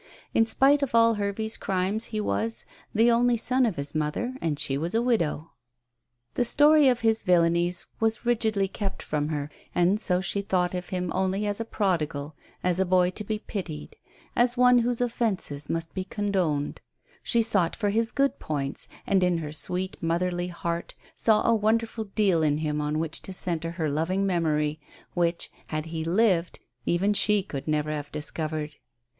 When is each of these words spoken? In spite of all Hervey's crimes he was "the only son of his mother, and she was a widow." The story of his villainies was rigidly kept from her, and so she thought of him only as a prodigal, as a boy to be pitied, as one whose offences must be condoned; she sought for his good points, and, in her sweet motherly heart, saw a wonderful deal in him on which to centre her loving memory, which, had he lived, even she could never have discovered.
In 0.33 0.47
spite 0.47 0.81
of 0.81 0.95
all 0.95 1.13
Hervey's 1.13 1.57
crimes 1.57 2.05
he 2.05 2.19
was 2.19 2.65
"the 2.91 3.11
only 3.11 3.37
son 3.37 3.67
of 3.67 3.75
his 3.75 3.93
mother, 3.93 4.33
and 4.41 4.57
she 4.57 4.75
was 4.75 4.95
a 4.95 5.01
widow." 5.03 5.51
The 6.33 6.43
story 6.43 6.87
of 6.87 7.01
his 7.01 7.21
villainies 7.21 7.85
was 7.99 8.25
rigidly 8.25 8.67
kept 8.67 9.03
from 9.03 9.27
her, 9.29 9.51
and 9.75 9.99
so 9.99 10.19
she 10.19 10.41
thought 10.41 10.73
of 10.73 10.89
him 10.89 11.11
only 11.13 11.45
as 11.45 11.59
a 11.59 11.65
prodigal, 11.65 12.33
as 12.63 12.79
a 12.79 12.83
boy 12.87 13.11
to 13.11 13.23
be 13.23 13.37
pitied, 13.37 13.95
as 14.35 14.57
one 14.57 14.79
whose 14.79 15.01
offences 15.01 15.69
must 15.69 15.93
be 15.93 16.03
condoned; 16.05 16.81
she 17.21 17.43
sought 17.43 17.75
for 17.75 17.91
his 17.91 18.11
good 18.11 18.39
points, 18.39 18.87
and, 19.05 19.23
in 19.23 19.37
her 19.37 19.51
sweet 19.51 19.97
motherly 20.01 20.47
heart, 20.47 20.95
saw 21.13 21.43
a 21.47 21.53
wonderful 21.53 22.05
deal 22.15 22.41
in 22.41 22.57
him 22.57 22.81
on 22.81 22.97
which 22.97 23.21
to 23.21 23.31
centre 23.33 23.73
her 23.73 23.87
loving 23.87 24.25
memory, 24.25 24.79
which, 25.13 25.51
had 25.67 25.85
he 25.85 26.03
lived, 26.03 26.57
even 26.87 27.13
she 27.13 27.43
could 27.43 27.67
never 27.67 27.91
have 27.91 28.11
discovered. 28.11 28.77